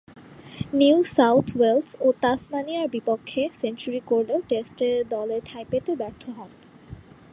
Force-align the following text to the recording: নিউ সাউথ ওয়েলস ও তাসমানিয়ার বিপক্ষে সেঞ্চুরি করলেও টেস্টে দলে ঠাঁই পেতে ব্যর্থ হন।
নিউ 0.73 0.97
সাউথ 1.17 1.47
ওয়েলস 1.55 1.89
ও 2.01 2.07
তাসমানিয়ার 2.21 2.87
বিপক্ষে 2.89 3.41
সেঞ্চুরি 3.61 4.01
করলেও 4.05 4.39
টেস্টে 4.49 4.89
দলে 5.09 5.37
ঠাঁই 5.45 5.65
পেতে 5.71 5.91
ব্যর্থ 5.95 6.23
হন। 6.29 6.51